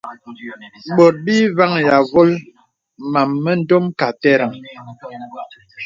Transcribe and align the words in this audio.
Bòt 0.97 1.15
bì 1.25 1.37
vàŋhī 1.57 1.83
āvōl 1.97 2.31
màm 3.13 3.29
mə 3.43 3.51
ndòm 3.61 3.85
kà 3.99 4.07
àterəŋ. 4.13 4.53